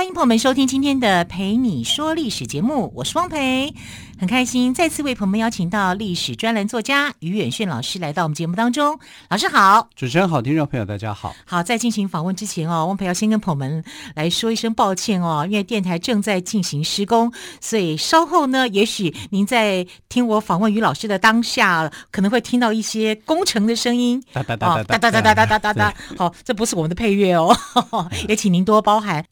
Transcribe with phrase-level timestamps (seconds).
[0.00, 3.70] 欢迎朋友们收听今天的《陪你说历史》节目，我是汪培，
[4.18, 8.98] 很开心再次为朋友们邀请到历史专栏作家于远炫老师来到我们节目当中。
[9.28, 11.36] 老师好，主持人好，听众朋友大家好。
[11.44, 25.94] 好，在进行访问之前哦，汪培要先跟朋友们来说一声抱歉哦，因为电台正在进行施工，所以稍后呢，也许您在听我访问于老师的当下，可能会听到一些工程的声音，哒哒哒哒哒哒哒哒哒哒哒。
[26.16, 27.54] 好，这不是我们的配乐哦，
[28.28, 29.22] 也请您多包涵。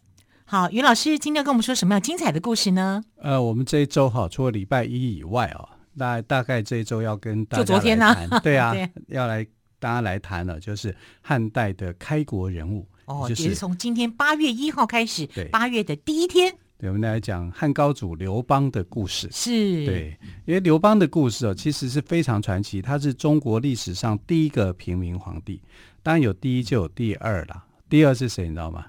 [0.50, 3.04] 好，于老师今天要跟我们说什么样精彩的故事呢？
[3.20, 5.68] 呃，我们这一周哈，除了礼拜一以外哦，
[5.98, 9.46] 大大概这一周要跟大家就昨天呢、啊，对啊， 对要来
[9.78, 19.28] 大家来谈了，就是汉代的开国人物哦，就是、也是从今天八月一号开始，对，八月的第一天，对，我们来讲汉高祖刘邦的故事。
[19.30, 25.60] 是，对，因为刘邦的故事哦，其实是非常传奇，他是中国历史上第一个平民皇帝，
[26.02, 28.86] 当然有第一就有第二了，第二是谁你知道吗？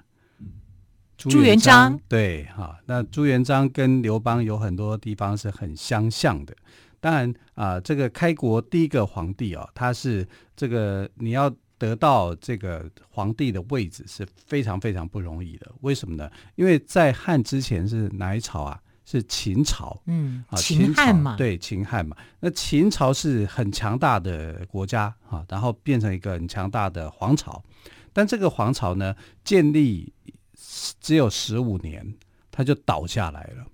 [1.28, 6.54] 朱元璋，对哈，那朱元璋跟刘邦有很多地方是很相像的。
[6.98, 10.26] 当然啊，这个开国第一个皇帝啊，他是
[10.56, 15.70] 这个你要得到这个皇帝的位置是非常非常不容易的。
[15.80, 16.30] 为什么呢？
[16.54, 18.80] 因为在汉之前是哪一朝啊？
[19.04, 20.00] 是秦朝。
[20.06, 22.16] 嗯，啊，秦汉嘛，对，秦汉嘛。
[22.40, 27.62] 那秦朝是很强大的国家啊，然后变成一个很强大的皇朝。
[28.12, 30.12] 但这个皇朝呢，建立。
[31.00, 32.14] 只有十五年，
[32.50, 33.66] 他就倒下来了，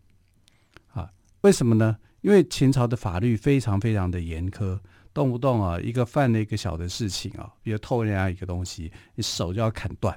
[0.93, 1.11] 啊？
[1.41, 1.97] 为什么呢？
[2.21, 4.79] 因为秦朝的法律非常非常的严苛，
[5.13, 10.17] 动不动啊，一个犯了一个小的事情啊，比如偷人家一个东西，你手就要砍断，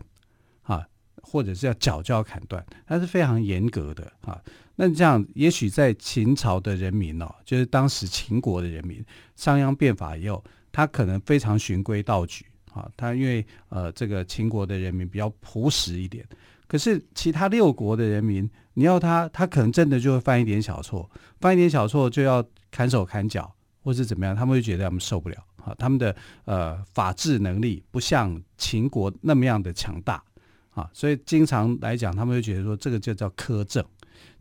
[0.63, 0.87] 啊，
[1.21, 4.41] 或者是要脚就要砍断，它是非常严格的啊。
[4.75, 9.03] 那这样，也许在秦朝的人民哦，就是当时秦国的人民，
[9.35, 12.89] 商鞅变法以后，他可能非常循规蹈矩啊。
[12.97, 16.25] 他因为呃，这个秦国的人民比较朴实一点。
[16.69, 21.09] 可是其他六国的人民，你要他，他可能真的就会犯一点小错，
[21.41, 25.75] 犯一点小错就要砍手砍脚，或是怎么样，他们会觉得他们受不了啊。
[25.79, 26.15] 他们的
[26.45, 30.23] 呃法治能力不像秦国那么样的强大
[30.69, 33.83] 啊，所以经常来讲，他们会觉得说这个就叫苛政。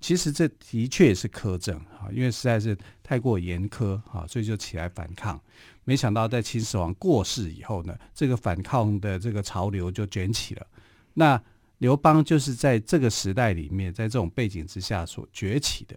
[0.00, 5.41] 其实这的确是苛政啊，因为实在是太过严苛啊，所以就起来反抗。
[5.84, 10.66] 没想到在秦始皇过世以后呢，这个反抗的这个潮流就卷起了。
[11.15, 11.41] 那
[11.78, 15.97] 刘邦就是在这个时代里面，在这种背景之下所崛起的。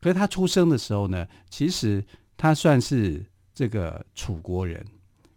[0.00, 2.04] 可是他出生的时候呢，其实
[2.36, 3.24] 他算是
[3.54, 4.84] 这个楚国人，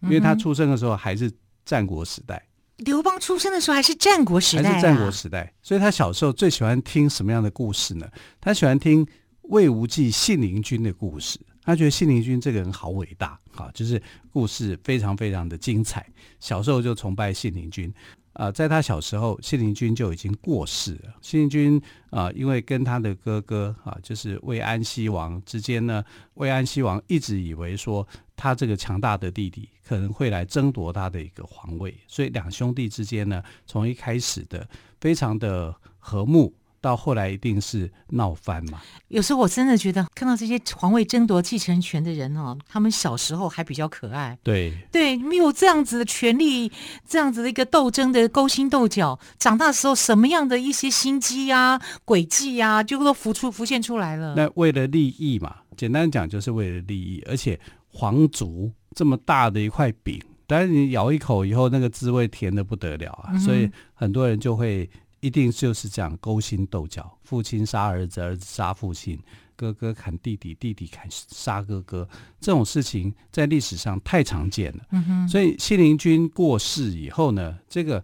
[0.02, 1.32] 因为他出生的时候还是
[1.66, 2.48] 战国时代。
[2.78, 5.54] 刘邦出生的时候还是战国时代，还是战国时代。
[5.62, 8.10] 所以他小时候最喜欢听什么样的故事呢？
[8.40, 9.06] 他喜欢听
[9.44, 11.40] 魏无忌、信陵君的故事。
[11.64, 14.02] 他觉得信陵君这个人好伟大，啊，就是
[14.32, 16.06] 故事非常非常的精彩。
[16.40, 17.94] 小时候就崇拜信陵君。
[18.34, 21.14] 啊、在他小时候，信陵君就已经过世了。
[21.22, 26.02] 信陵君啊、因为跟他的哥哥啊，就是魏安西王之间呢，
[26.36, 28.08] 魏安西王一直以为说
[28.38, 34.66] 他这个强大的弟弟可能会来争夺他的一个皇位，所以两兄弟之间呢，从一开始的
[35.02, 36.54] 非常的和睦。
[36.82, 38.82] 到后来一定是闹翻嘛？
[39.10, 44.38] 有时候我真的觉得看到这些皇位争夺继承权的人哦，他们小时候还比较可爱。
[44.42, 46.72] 对对，没有这样子的权利，
[47.08, 54.34] 这样子的一个斗争的勾心斗角，长大的时候什么样的一些心机啊、诡计啊，就都浮出浮现出来了。
[54.36, 57.60] 那为了利益嘛，简单讲就是为了利益，而且
[57.90, 64.90] 皇族这么大的一块饼，但是你咬一口以后，那个滋味甜的不得了啊，嗯、所以很多人就会。
[65.22, 69.18] 一定就是这样勾心斗角，父亲杀儿子，儿子杀父亲，
[69.56, 72.08] 哥哥砍弟弟，弟弟砍杀哥哥，
[72.40, 74.84] 这种事情在历史上太常见了。
[74.92, 78.04] 嗯哼，所以信陵君过世以后呢，这个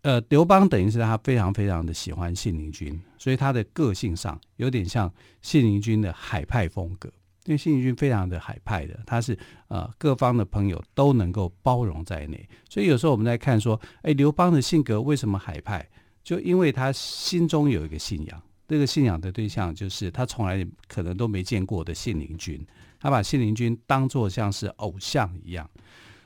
[0.00, 5.12] 呃刘邦等于是他非常非常的喜欢信陵君，所以他的个性上有点像
[5.42, 7.10] 信陵君的海派风格，
[7.44, 9.38] 因为信陵君非常的海派的，他是
[9.68, 15.86] 呃各方的朋友都能够包容在内，所以有时候我们在看说，哎，刘邦的性格为什么海派？
[16.22, 22.64] 就因为他心中有一个信仰，这个信仰的对象就是他从来可能都没见过的信陵君，
[23.00, 25.68] 他把信陵君当作像是偶像一样。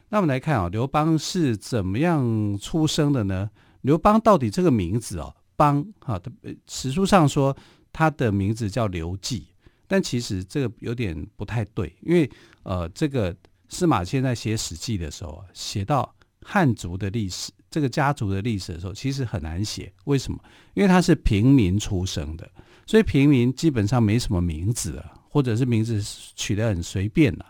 [0.08, 3.50] 那我们来看啊，刘邦是怎么样出生的呢？
[3.80, 6.20] 刘邦到底这个名字哦，邦哈，
[6.68, 7.56] 史书上说
[7.92, 9.48] 他的名字叫刘季，
[9.88, 12.30] 但其实这个有点不太对，因为
[12.62, 13.34] 呃，这个
[13.68, 19.92] 司马迁在写《史记》的时候，写到汉族的历史，这个家族的历史的时候，其实很难写。
[20.04, 20.38] 为什么？
[20.72, 22.50] 因为他是平民出生的，
[22.86, 26.02] 所以平民基本上没什么名字啊，或者是名字
[26.34, 27.44] 取得很随便啊。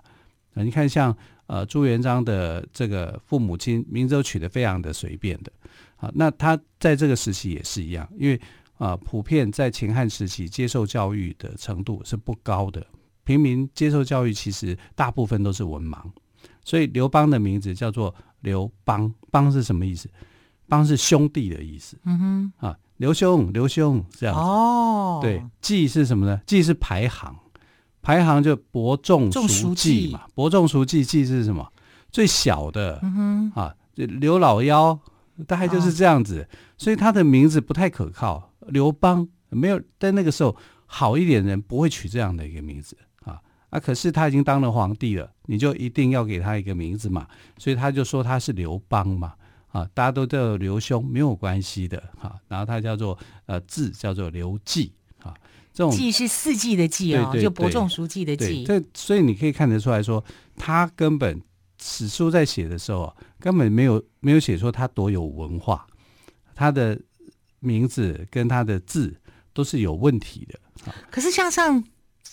[0.54, 5.52] 你看，像呃朱元璋的这个父母亲名字都取得非常的随便的
[5.94, 6.10] 啊。
[6.12, 8.40] 那他在这个时期也是一样，因为
[8.78, 12.84] 啊，普遍在秦汉时期接受教育的程度是不高的。
[13.22, 16.00] 平民接受教育，其实大部分都是文盲，
[16.64, 18.12] 所以刘邦的名字叫做
[18.46, 19.12] 刘邦。
[19.32, 20.08] 邦是什么意思？
[20.68, 21.98] 邦是兄弟的意思。
[22.04, 24.40] 嗯哼，啊，刘兄，刘兄这样子。
[24.40, 26.40] 哦，对，季是什么呢？
[26.46, 27.36] 季是排行，
[28.00, 30.22] 排行就伯仲叔季嘛。
[30.34, 31.70] 伯仲叔季，季是什么？
[32.10, 33.00] 最小的。
[33.02, 34.98] 嗯哼，啊，刘老幺，
[35.46, 36.42] 大概就是这样子。
[36.42, 38.52] 哦，所以他的名字不太可靠。
[38.68, 40.56] 刘邦没有，在那个时候
[40.86, 42.96] 好一点人不会取这样的一个名字。
[43.70, 43.80] 啊！
[43.80, 47.26] 可是他已经当了皇帝了，你就一定要给他一个名字嘛。
[47.58, 49.34] 所以他就说他是刘邦嘛。
[49.68, 52.36] 啊，大家都叫刘兄没有关系的哈、啊。
[52.48, 54.90] 然后他叫做呃字叫做刘季
[55.22, 55.34] 啊，
[55.74, 58.64] 这种季是四季的季哦，就伯仲叔季的季。
[58.64, 60.24] 这所以你可以看得出来说，
[60.56, 61.42] 他根本
[61.78, 65.86] 史书在写的时候根本没有没有写说他多有文化，
[66.54, 66.98] 他的
[67.58, 69.14] 名字跟他的字
[69.52, 70.58] 都是有问题的。
[70.90, 71.84] 啊、可是像上。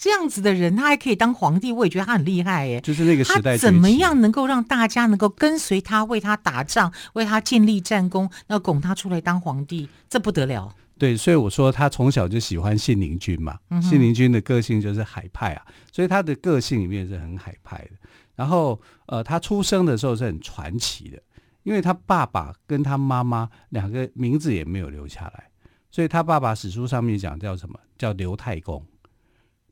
[0.04, 2.82] 这样子的人，他还可以当皇帝，我也觉得他很厉害耶。
[2.82, 10.76] 就是那个时代，怎么样能够让大家能够跟随他，为他打仗，为他建立战功，要拱他出来当皇帝，这不得了。
[10.98, 13.58] 对，所以我说他从小就喜欢信陵君嘛。
[13.70, 17.92] 嗯、信陵君的个性就是海派啊，所以他的个性里面是很海派的。
[18.36, 21.18] 然后，呃，他出生的时候是很传奇的，
[21.64, 25.46] 因为他爸爸跟他妈妈两个名字也没有留下来，
[25.90, 27.80] 所以他爸爸史书上面讲叫什么？
[27.98, 28.86] 叫刘太公。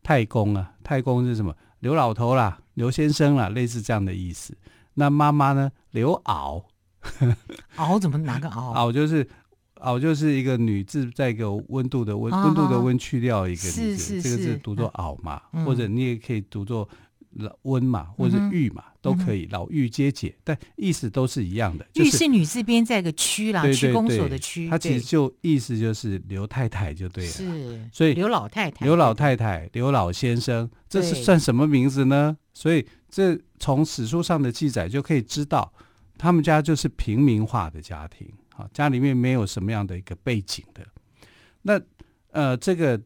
[0.03, 1.55] 太公啊，太公是什么？
[1.79, 4.55] 刘老头啦，刘先生啦，类似这样的意思。
[4.95, 5.71] 那妈妈呢？
[5.91, 6.63] 刘敖，
[7.77, 8.71] 敖怎么拿个敖？
[8.73, 9.27] 敖就是
[9.75, 16.87] 敖就是一个女字，再一个温度的温，温、哦、度的温去掉一个女字，是是是这个字读作敖嘛，嗯、或者你也可以读作。
[17.33, 19.47] 老温嘛，或者玉嘛，嗯、都可以。
[19.51, 21.85] 老玉皆解，但意思都是一样的。
[21.95, 24.69] 玉是女字边在一个区啦，区公所的区。
[24.69, 27.29] 它其实就意思就是刘太太就对了。
[27.29, 32.37] 是，所以刘老太太、刘老太太、刘老先生，这是算什么名字呢？
[32.53, 35.73] 所以这从史书上的记载就可以知道，
[36.17, 40.85] 他们家就是平民化的家庭，啊，家里面没有什么样的一个背景的。
[41.61, 41.79] 那
[42.31, 42.99] 呃，这个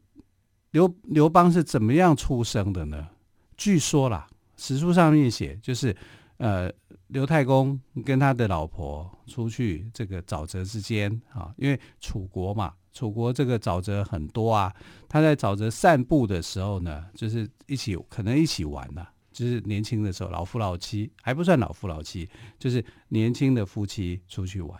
[0.71, 3.07] 刘刘邦是怎么样出生的呢？
[3.57, 5.95] 据说啦，史书上面写，就是，
[6.37, 6.71] 呃，
[7.07, 14.73] 刘太公跟他的老婆出去这个沼泽之间啊，因为楚国嘛，楚国这个沼泽很多啊，
[15.07, 22.29] 他在沼泽散步的时候呢，就是一起可能一起玩呐，就是年轻的时候，老夫老妻还不算老夫老妻，
[22.59, 24.77] 就是年轻的夫妻出去玩，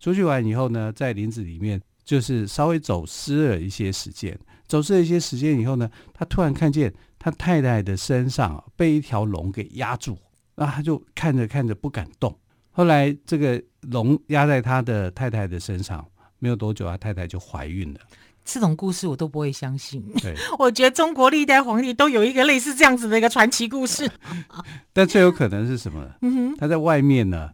[0.00, 4.36] 出去玩以后呢，在林子里面就是稍微走失了一些时间，
[4.66, 6.92] 走失了一些时间以后呢，他突然看见。
[7.18, 10.18] 他太太的身上被一条龙给压住，
[10.54, 12.38] 那他就看着看着不敢动。
[12.70, 16.06] 后来这个龙压在他的太太的身上，
[16.38, 18.00] 没有多久，他太太就怀孕了。
[18.44, 20.02] 这种故事我都不会相信。
[20.22, 24.10] 对， 我觉得中国历代皇帝都有一个类似这样子的一个传奇故事。
[24.94, 26.14] 但最有可能是什么呢？
[26.22, 27.50] 嗯，他在外面呢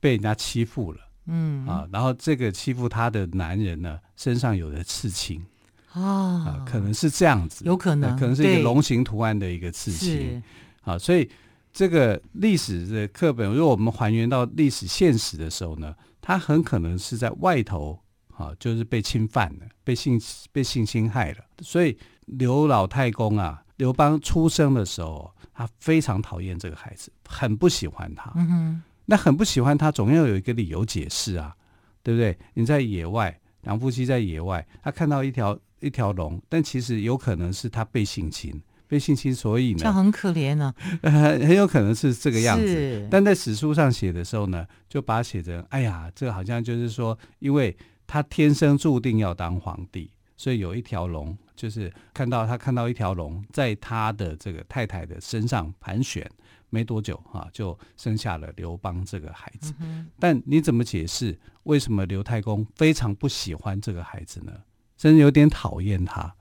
[0.00, 5.44] 被人家欺负了，嗯啊，然后这个欺负他的男人呢身上有了刺青。
[5.94, 10.42] 哦、啊，可能是这样子，有可能，可能是一个龙形图案的一个刺青。
[10.82, 11.28] 啊，所以
[11.72, 17.98] 这个历史的课本，如果我们还原到历史现实的时候呢，他很可能是在外头
[18.34, 20.20] 啊，就是被侵犯了，被性
[20.52, 21.38] 被性侵害了。
[21.60, 28.30] 所以刘老太公啊，刘邦出生的时候，他非常讨厌这个孩子，很不喜欢他。
[28.36, 31.54] 嗯哼，那很不喜欢他，总要有一个理由解释啊，
[32.02, 32.38] 对不对？
[32.54, 35.58] 你在野外，两夫妻在野外，他看到一条。
[35.80, 43.08] 一条龙，但其实有可能是他被性侵，被性侵，所以呢，这很可怜呢、啊呃，很有可能是这个样子。
[43.10, 56.28] 但在史书上写的时候呢，就把它写成，哎呀，这好像就是说，因为他天生注定要当皇帝，所以有一条龙，就是看到他看到一条龙在他的这个太太的身上盘旋，
[56.70, 59.74] 没多久哈、啊，就生下了刘邦这个孩子。
[59.80, 64.52] 嗯、但你怎么解释为什么刘太公非常不喜欢这个孩子呢？
[64.98, 66.34] 真有点讨厌他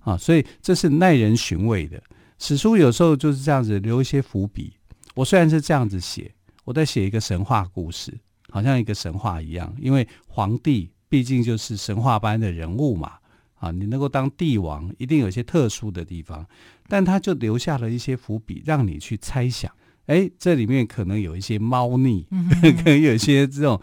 [0.00, 2.02] 啊，所以这是耐人寻味的。
[2.38, 4.74] 史书有时候就是这样子留一些伏笔。
[5.14, 9.74] 我虽然是这样子写，我在写一个神话故事，好像一个神话一样。
[9.78, 13.12] 因为皇帝毕竟就是神话般的人物嘛，
[13.54, 16.46] 啊，你能够当帝王，一定有些特殊的地方。
[16.88, 19.70] 但他就留下了一些伏笔，让你去猜想，
[20.10, 22.48] 哎，这里面可能有一些猫腻，嗯、
[22.82, 23.80] 可能有一些这种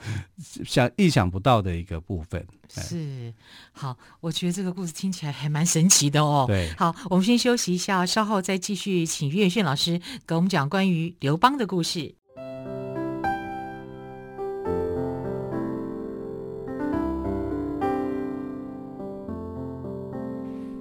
[0.65, 2.45] 想意想不到的一个部分。
[2.67, 3.33] 是，
[3.71, 6.43] 好，我觉得这个故事听起来还蛮神奇的哦。
[6.45, 12.13] 对，好，我们先休息一下，稍后再继续请于远炫老师给我们讲关于刘邦的故事。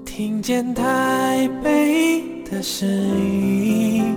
[0.04, 4.16] 听见台北的声音，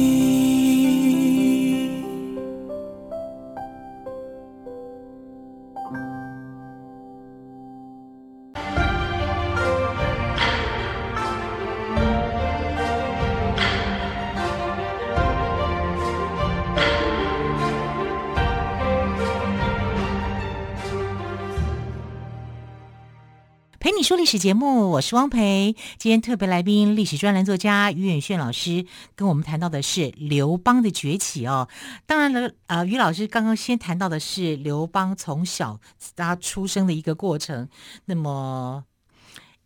[24.11, 25.75] 说历史节目，我是汪培。
[25.97, 28.85] 今天特别来宾，历史专栏作家于远炫老师
[29.15, 31.69] 跟我们谈到的是刘邦的崛起哦。
[32.05, 35.79] 当然了，呃，于老师刚刚先谈到的是刘邦从小
[36.15, 37.69] 他出生的一个过程。
[38.05, 38.83] 那么，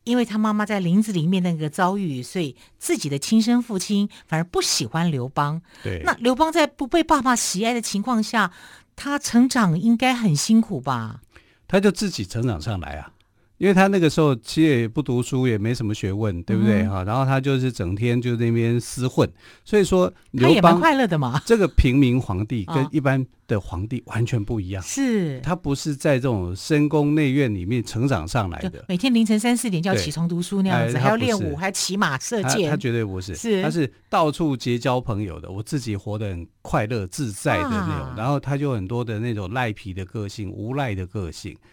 [0.03, 5.62] 因为他妈妈在林子里面那个遭遇，所以自己的亲生父亲反而不喜欢刘邦。
[5.81, 8.51] 对，那刘邦在不被爸爸喜爱的情况下，
[8.95, 11.22] 他成长应该很辛苦吧？
[11.67, 13.13] 他就自己成长上来啊。
[13.57, 16.83] 因为他那个时候其实也不读书，也没什么学问，对不对？
[16.88, 17.05] 哈、嗯？
[17.05, 19.29] 然后他就是整天就那边厮混，
[19.63, 21.41] 所以说刘邦快乐的嘛。
[21.47, 32.69] 这个平民皇帝跟一般的皇帝完全不一样，是、哦、他不是在这种深宫内院里面成长上来的，每天凌晨三四点就要起床读书那样子，还要练武，还骑马射箭。
[32.69, 33.63] 他，绝对不是，是。
[33.63, 38.15] 他是到处结交朋友的，我自己活得很快乐自在的那种、啊。
[38.17, 41.53] 然后他就很多的那种赖皮的个性，无赖的个性。
[41.53, 41.63] 啊。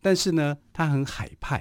[0.00, 1.60] 但是呢，他很海派。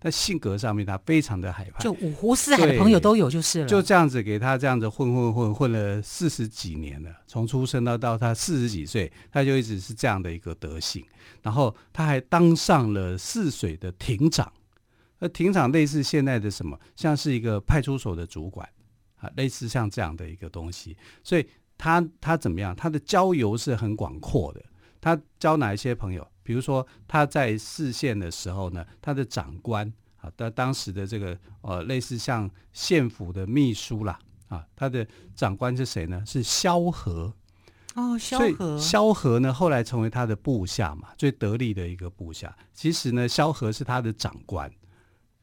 [0.00, 3.66] 在性格上面，他非常的海派，就五湖四海的朋友都有就是了。
[3.66, 11.04] 就这样子给他这样子混混混混了四十几年了，从出生到到他四十几岁，他就一直是这样的一个德行。
[11.42, 14.52] 然后他还当上了泗水的亭长，
[15.18, 18.68] 而亭长类似现在的什么，像是一个派出所的主管
[19.16, 20.96] 啊，类似像这样的一个东西。
[21.24, 21.44] 所以
[21.76, 22.72] 他他怎么样？
[22.76, 24.64] 他的交游是很广阔的。
[25.00, 26.24] 他交哪一些朋友？
[26.48, 36.22] 比如说他在泗县的时候呢，他的长官啊，当当时的这个呃，类似像县府的秘书啦啊，他的长官是谁呢？
[36.24, 37.34] 是萧何
[37.96, 38.78] 哦，萧何。
[38.78, 42.56] 萧何呢，后来成为他的部下嘛，最得力的一个部下。
[42.72, 44.72] 其实呢，萧何是他的长官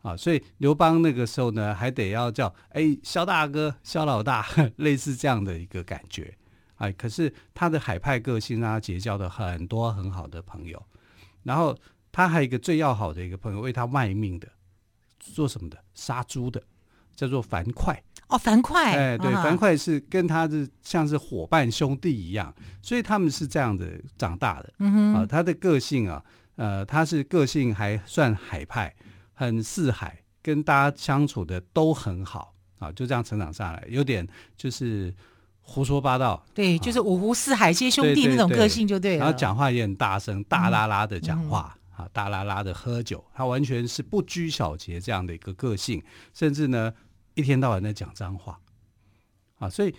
[0.01, 4.43] 啊，所以刘邦那个时候呢，还得要叫哎，萧大哥、萧老大，
[4.77, 6.35] 类似这样的一个感觉。
[6.77, 10.85] 哎，可是他的海派个性让他结交的很多很好的朋友，
[11.45, 11.77] 然后
[12.11, 14.47] 他还有一个最要好的一个朋友，为他卖命的，
[15.19, 15.77] 做什么的？
[15.93, 16.61] 杀猪的，
[17.15, 17.95] 叫做樊哙。
[18.27, 18.73] 哦，樊哙。
[18.75, 24.73] 哎，对，啊、樊哙是跟他是像是伙伴兄弟一样，所以他们是这样子长大的。
[24.79, 25.13] 嗯哼。
[25.13, 26.23] 啊，他的个性啊，
[26.55, 28.93] 呃，他是个性还算海派，
[29.33, 35.13] 很四海，跟大家相处的都很好啊，就这样成长上来，有点就是。
[35.67, 39.25] 胡说八道，对，就是五湖四海皆兄弟那种个性就对了。
[39.25, 46.01] 然后讲话也很大声，大啦啦的讲话，啊、嗯，大啦啦的喝酒，他完全是不拘小节这样的一个个性，
[46.33, 46.93] 甚至呢，
[47.33, 48.59] 一天到晚在讲脏话，
[49.57, 49.93] 啊，所以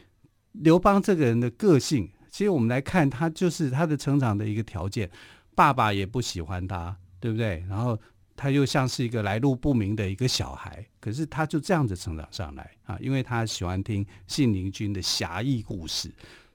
[0.52, 5.10] 刘邦这个人的个性，其实我们来看，他就是他的成长的一个条件，
[5.54, 7.64] 爸爸也不喜欢他，对不对？
[7.68, 7.98] 然后。
[8.36, 16.12] 他又像是一个来路不明的一个小孩，可是他就这样子成长上来啊，因为他喜欢听信陵君的侠义故事，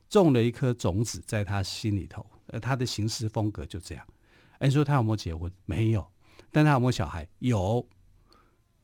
[0.07, 4.05] 种了一颗种子在他心里头，而他的行事风格就这样。
[4.59, 5.51] 哎，你说他有没有结婚？
[5.65, 6.07] 没有，
[6.51, 7.27] 但他有没有小孩？
[7.39, 7.83] 有，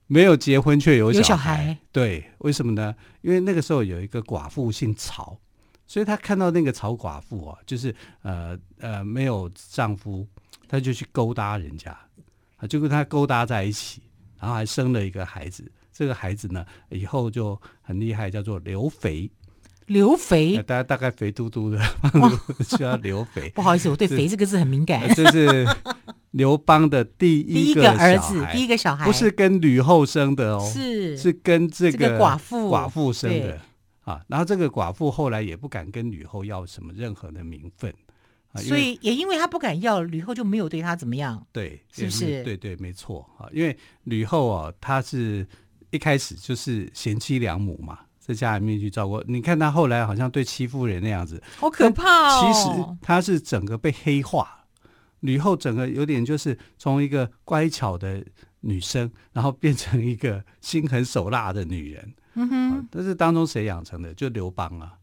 [0.07, 1.23] 没有结婚却有小孩。
[1.23, 1.77] 小孩。
[1.91, 2.95] 对，为什么呢？
[3.21, 5.39] 因为那个时候有一个寡妇姓曹，
[5.85, 10.27] 所以他看到那个曹寡妇啊，就是呃呃没有丈夫，
[10.67, 11.95] 他就去勾搭人家。
[12.57, 14.01] 啊，就跟他勾搭在一起，
[14.39, 15.71] 然后还生了一个孩子。
[15.93, 19.31] 这个孩子呢，以后就很厉害，叫做刘肥。
[19.87, 21.81] 刘肥，大家大概肥嘟嘟的，
[22.67, 23.49] 需要刘肥。
[23.51, 25.07] 不好意思，我对“肥”这个字很敏感。
[25.15, 25.65] 这是
[26.31, 33.57] 刘邦的第 一个儿子，第一个小孩，不是跟吕后生的哦，是是跟这个寡妇寡妇生的
[34.01, 34.21] 啊。
[34.27, 37.93] 然后这个寡妇后来也不敢跟吕后要什么任何的名分。
[38.55, 42.43] 所以也因为他不敢要，吕后就没有对他怎么样，对，是不是？
[42.43, 43.47] 对对，没错啊。
[43.53, 45.47] 因为吕后啊，她是
[45.91, 49.21] 一开始就是贤妻良母嘛，在家里面去照顾。
[49.27, 52.41] 你看她后来好像对戚夫人那样子，好可怕哦。
[52.41, 54.65] 其实她是整个被黑化，
[55.19, 58.25] 吕后整个有点就是从一个乖巧的
[58.61, 62.13] 女生，然后变成一个心狠手辣的女人。
[62.33, 64.13] 嗯哼，但是当中谁养成的？
[64.15, 64.96] 就刘邦啊，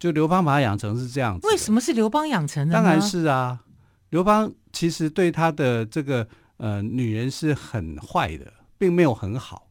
[0.00, 1.46] 就刘邦把他养成是这样子。
[1.46, 2.72] 为什么是刘邦养成的？
[2.72, 3.60] 当然是啊，
[4.08, 6.26] 刘邦其实对他的这个
[6.56, 9.68] 呃女人是很坏的，并没有很好。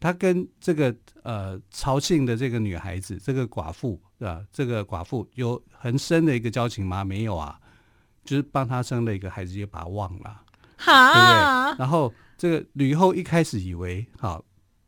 [0.00, 0.92] 他跟这个
[1.22, 4.42] 呃曹姓的这个女孩子，这个寡妇是吧？
[4.50, 7.04] 这个寡妇有很深的一个交情吗？
[7.04, 7.60] 没有啊，
[8.24, 10.40] 就是帮他生了一个孩子，就把他忘了，
[10.78, 11.78] 哈对不对？
[11.78, 14.42] 然后这个吕后一开始以为好。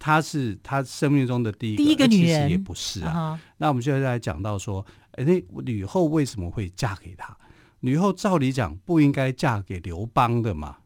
[0.05, 3.33] 她是她生命中的第一个，第一个女人，其实也不是啊。
[3.33, 3.41] Uh.
[3.57, 7.35] 那我们现在来讲到说，哎，那吕后为什么会嫁给他？
[7.81, 10.77] 吕后照理讲不应该嫁给刘邦的嘛，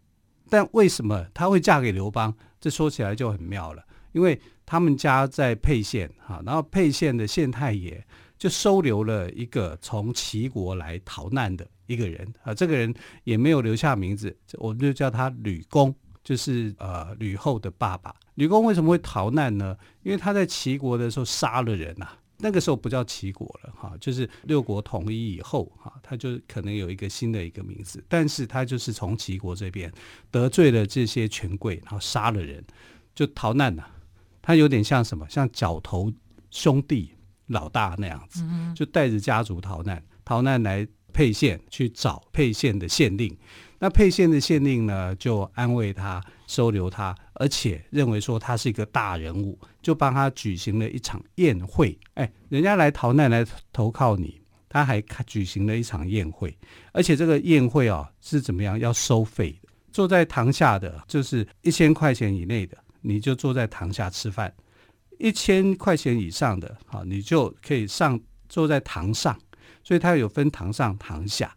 [0.49, 2.33] 但为什么她会嫁给刘邦？
[2.61, 3.83] 这说起来就很妙了，
[4.13, 8.01] 因为他们家在沛县哈，然后沛县的县太爷
[8.39, 12.95] 就收留了一个从齐国来逃难的一个人啊，这个人
[13.25, 15.93] 也没有留下名字，我们就叫他吕公。
[16.29, 19.75] 就是呃，吕后的爸爸吕公为什么会逃难呢？
[20.03, 29.91] 因为他在齐国的时候杀了人呐、啊，那个时候不叫齐国了哈，就是六国统一以后哈，他就可能有一个新的一个名字，但是他就是从齐国这边
[30.31, 32.63] 得罪了这些权贵，然后杀了人，
[33.15, 33.91] 就逃难呐、啊。
[34.43, 35.27] 他有点像什么？
[35.31, 36.13] 像角头
[36.51, 37.11] 兄弟
[37.47, 38.45] 老大那样子，
[38.77, 43.35] 就带着家族逃难，逃难来沛县去找沛县的县令。
[43.81, 51.97] 那沛县的县令呢，就安慰他，收留他，而且认为说他是一个大人物，就帮他举行了一场宴会。
[52.15, 56.57] 哎，人家来逃难来投靠你，他还举行了一场宴会，
[56.93, 58.77] 而且这个宴会哦是怎么样？
[58.79, 59.69] 要收费的。
[59.93, 64.51] 坐在堂下的就是一千块钱以内的，你就坐在堂下吃饭；
[65.19, 69.39] 一千块钱以上的，好，你就可以上坐在堂上。
[69.85, 71.55] 所以他有分堂上堂下。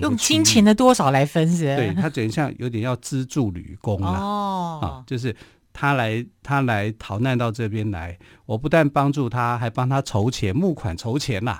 [0.00, 1.76] 用金钱的多少来分是？
[1.76, 5.34] 对，他等于像有点要资助旅工了哦，啊，就是
[5.72, 11.58] 他来他来逃难到这边来，我不但帮助他，还帮他筹钱募款筹钱啦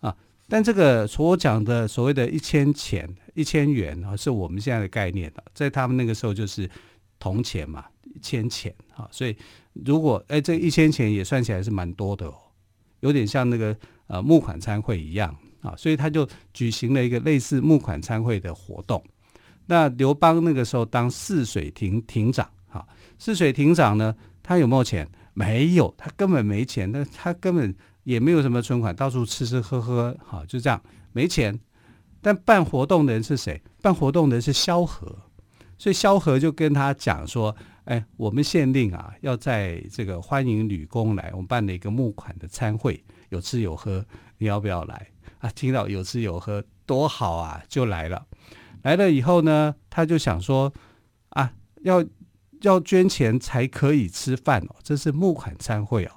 [0.00, 0.16] 啊！
[0.48, 6.70] 但这个所讲的所谓的一千钱一千元啊，是我们现在的概念的，在他们那个时候就是
[7.18, 7.84] 铜钱嘛，
[8.14, 9.36] 一千钱啊，所以
[9.72, 12.34] 如果哎这一千钱也算起来是蛮多的哦，
[13.00, 15.36] 有点像那个呃募款参会一样。
[15.66, 19.02] 啊，所以他就举行了一个类似募款餐会的活动。
[19.66, 22.86] 那刘邦那个时候当泗水亭亭长，哈，
[23.18, 25.08] 泗水亭长呢，他有没有钱？
[25.34, 26.90] 没有，他根本没钱。
[26.90, 27.74] 那他根本
[28.04, 30.80] 也没有什么存款，到处吃吃喝喝，哈，就这样
[31.12, 31.58] 没钱。
[32.22, 33.60] 但办活动的人是谁？
[33.82, 35.14] 办活动的人是萧何。
[35.78, 44.02] 所以萧何就跟他讲说：“哎，我们县令啊，要在这个欢迎吕公来，我们办了一个募款的餐会，有吃有喝，
[44.38, 45.06] 你要不要来？”
[45.46, 48.26] 啊，听到有吃有喝多好啊，就来了。
[48.82, 50.72] 来了以后呢，他就想说
[51.30, 52.04] 啊，要
[52.62, 56.10] 要捐钱才可以吃饭哦，这是募款餐会哦，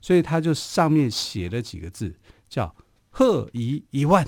[0.00, 2.16] 所以他就上面写了几个字，
[2.48, 2.74] 叫
[3.10, 4.26] “贺仪一万”。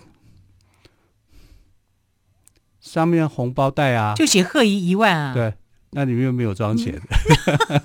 [2.80, 5.32] 上面红包袋啊，就写“贺仪一万”啊。
[5.32, 5.54] 对，
[5.90, 7.00] 那里面又没有装钱。
[7.68, 7.80] 嗯、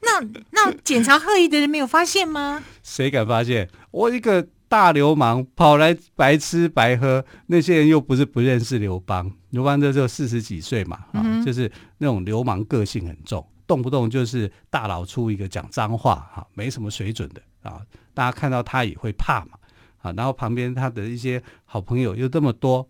[0.02, 2.62] 那那检查贺仪的人没有发现吗？
[2.82, 3.68] 谁敢发现？
[3.90, 4.48] 我一个。
[4.68, 9.30] 大流氓跑来白吃白喝，那些人又不是不认识刘邦。
[9.50, 17.80] 刘邦这时候四十几岁嘛，啊，嗯、就是那种流氓个性很重，动不动就是大老粗一个讲脏话，哈，没什么水准的啊。
[18.12, 19.52] 大家看到他也会怕嘛，
[19.98, 22.88] 啊，然后旁边他的一些好朋友又这么多，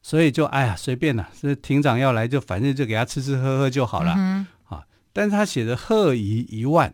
[0.00, 4.84] 所以就哎呀随便了，这亭长要来就反正就给他吃吃喝喝就好了，嗯、啊。
[5.12, 6.92] 但是他写的贺仪一万。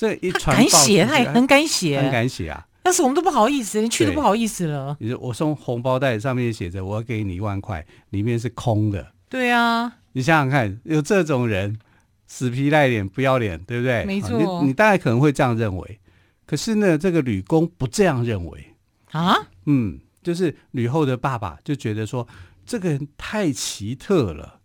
[0.00, 2.66] 这一传，敢写，他也很敢写，很敢写啊！
[2.82, 4.96] 但是我们都不好意思，连去都不好意思了。
[4.98, 9.12] 你说我送红包袋，上面写着“我要给你一万块”，里面是空的。
[9.28, 11.78] 对啊，你想想看，有这种人，
[12.26, 14.02] 死皮赖脸、不要脸，对不对？
[14.06, 16.00] 没错，啊、你你大概可能会这样认为。
[16.46, 18.74] 可是呢，这个吕公不这样认为
[19.10, 19.36] 啊。
[19.66, 22.26] 嗯，就是吕后的爸爸就觉得说，
[22.64, 24.60] 这个人太奇特了，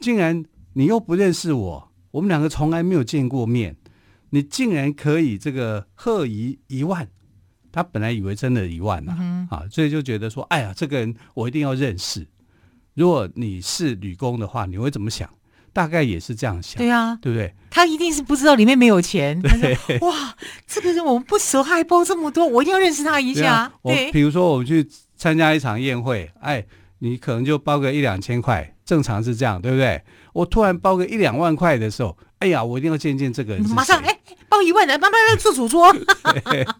[0.00, 3.76] 竟然你又不认识我，我们两个从来没有见过面。
[4.30, 7.08] 你竟然可以这个贺仪一万，
[7.70, 12.26] 他本来以为真的一万呢，啊，嗯、啊，所以就觉得说，哎呀，这个人我一定要认识。
[12.94, 15.28] 如果你是女工的话，你会怎么想？
[15.72, 17.54] 大概也是这样想，对啊，对不对？
[17.70, 19.40] 他一定是不知道里面没有钱。
[19.40, 23.70] 对 他说，哇，这个人我们不熟，他还包这么多，我一定要认识他一下。
[23.82, 26.64] 对，对，我比如说我们去参加一场宴会，哎，
[26.98, 30.02] 你可能就包个一两千块，正常是这样，对不对？
[30.32, 32.16] 我突然包个一两万块的时候。
[32.40, 33.62] 哎呀，我一定要见见这个人。
[33.68, 34.18] 马上哎，
[34.50, 35.90] 包一万来，妈妈要做主桌。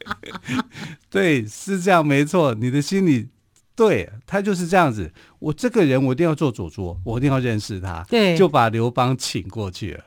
[1.09, 2.55] 对，是这样，没错。
[2.55, 3.29] 你的心里，
[3.75, 5.11] 对他就是这样子。
[5.39, 8.05] 我这个人，我一定要做主桌，我一定要认识他。
[8.09, 10.05] 对，就把刘邦请过去了。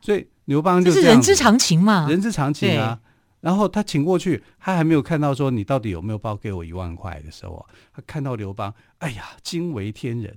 [0.00, 3.00] 所以刘邦就是人之常情嘛，人之常情啊。
[3.40, 10.36] 然后他请过去，他还没有看到说你到底有没有包给我一万块的时候，他看到刘邦，哎呀，惊为天人。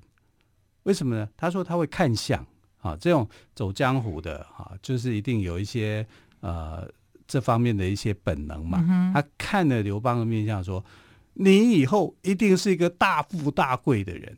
[0.84, 1.28] 为什么呢？
[1.36, 2.46] 他说他会看相
[2.80, 6.06] 啊，这种走江湖的啊，就是一定有一些
[6.44, 6.88] 呃
[7.28, 8.86] 这方面的一些本能嘛。
[8.88, 10.86] 嗯、他看了刘邦的面相，说
[11.34, 14.38] 你以后一定是一个大富大贵的人。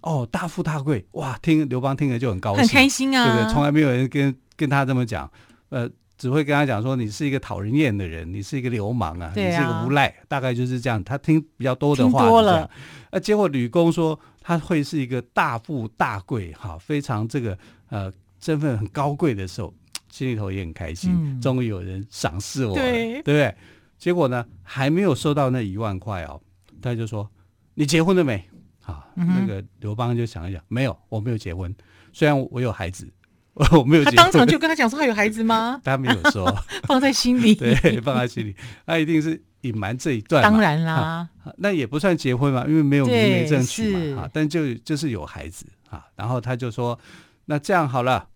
[0.00, 1.38] 哦，大富大贵哇！
[1.42, 3.52] 听刘邦听了就很高兴，很开心啊，对不对？
[3.52, 5.30] 从来没有人跟跟他这么讲，
[5.68, 5.90] 呃。
[6.18, 11.02] 只会跟他讲说，你是一个讨人厌的人，你是一个流氓啊，啊你是一个无赖，大概就是这样。
[11.02, 12.70] 他听比较多的话，多了。
[13.10, 19.74] 呃，结果吕公说他会是一个大富大贵，哈，非常这个呃身份很高贵的时候，
[20.12, 23.52] 心里头也很开心，嗯、终于有人赏识我了，对，对不对？
[23.98, 26.40] 结果呢，还没有收到那一万块哦，
[26.80, 27.28] 他就说
[27.74, 28.36] 你结婚了没？
[28.84, 31.74] 啊，嗯、那个刘邦就想一想，没有，我没有结婚，
[32.12, 33.10] 虽然我有孩子。
[33.72, 35.78] 我没有，他当场就跟他讲说他有孩子吗？
[35.84, 36.50] 他没有说，
[36.88, 37.54] 放在心里。
[37.54, 40.42] 对，放在心里，他一定是隐瞒这一段。
[40.42, 44.26] 当然啦，那也不算结婚嘛，因为没有明媒正娶嘛。
[44.32, 46.06] 但就就是有孩子啊。
[46.16, 46.98] 然后他就说
[47.44, 48.26] ：“那这样好了，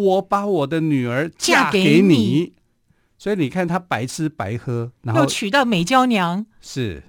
[0.00, 2.54] 我把我的女儿嫁给你。”
[3.18, 6.46] 所以你看他白吃白喝，然后又娶到美娇娘。
[6.60, 7.02] 是。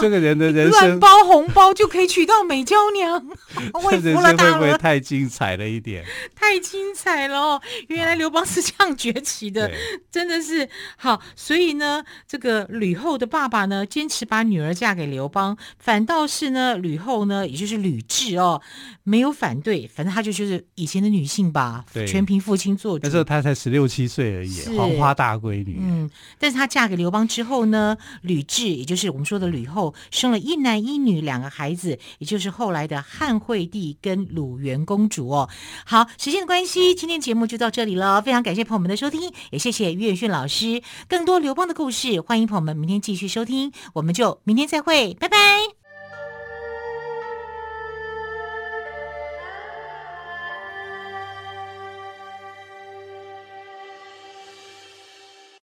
[0.00, 3.26] 这个人的人生乱包红包就可以娶到美娇娘，
[3.74, 6.04] 我人生会不会太精彩了一点？
[6.34, 7.62] 太精彩了哦！
[7.88, 9.70] 原来刘邦是这样崛起的，
[10.10, 11.20] 真的是好。
[11.36, 18.60] 所以呢，这个吕后的爸爸呢，坚持把女儿嫁给刘邦，反倒是呢，吕后呢，也就是吕雉哦，
[19.02, 19.86] 没有反对。
[19.86, 23.04] 反正她就就是以前的女性吧，全凭父亲做主。
[23.04, 25.78] 那时候她才十六七岁而已，黄花大闺女。
[25.80, 29.81] 嗯，但是她嫁给刘邦之后呢，吕雉也就是我们说的吕后。
[30.10, 35.48] 生了一男一女两个孩子，也就是后来的汉惠帝跟鲁元公主哦。
[35.86, 38.20] 好，时间的关系，今天节目就到这里了。
[38.20, 40.82] 非常感谢朋友们的收听，也谢谢岳迅老师。
[41.08, 43.72] 更多刘邦的故事，欢迎朋友们明天继续收听。
[43.94, 45.81] 我们就明天再会，拜拜。